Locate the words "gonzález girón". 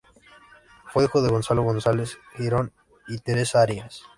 1.61-2.73